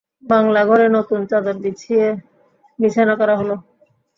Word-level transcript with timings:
বাংলাঘরে 0.23 0.85
নতুন 0.97 1.19
চাদর 1.29 1.55
বিছিয়ে 1.63 2.05
বিছানা 2.79 3.13
করা 3.19 3.35
হলো। 3.39 3.55